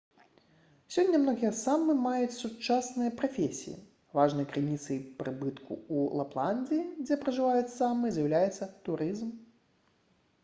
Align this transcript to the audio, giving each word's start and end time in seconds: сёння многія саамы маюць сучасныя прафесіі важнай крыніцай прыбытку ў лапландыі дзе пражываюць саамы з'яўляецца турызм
сёння 0.93 1.17
многія 1.23 1.49
саамы 1.63 1.93
маюць 2.05 2.37
сучасныя 2.37 3.11
прафесіі 3.19 3.73
важнай 4.19 4.47
крыніцай 4.53 4.97
прыбытку 5.19 5.77
ў 5.79 5.97
лапландыі 6.21 6.87
дзе 7.09 7.19
пражываюць 7.25 7.75
саамы 7.75 8.13
з'яўляецца 8.15 8.69
турызм 8.89 9.29